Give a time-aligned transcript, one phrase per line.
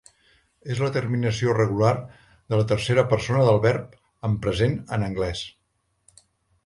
[0.75, 1.91] És la terminació regular
[2.53, 3.95] de la tercera persona del verb
[4.31, 5.45] en present en anglès.